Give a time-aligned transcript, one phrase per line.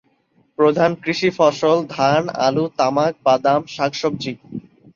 [0.59, 4.33] প্রধান কৃষি ফসল ধান, আলু, তামাক, বাদাম, শাকসবজি।